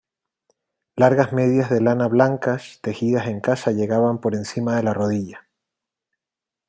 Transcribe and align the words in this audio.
Largas 0.95 1.31
medias 1.31 1.69
de 1.69 1.79
lana 1.79 2.07
blancas 2.07 2.79
tejidas 2.81 3.27
en 3.27 3.39
casa 3.39 3.69
llegaban 3.69 4.19
por 4.19 4.33
encima 4.33 4.75
de 4.75 4.81
la 4.81 4.95
rodilla. 4.95 5.47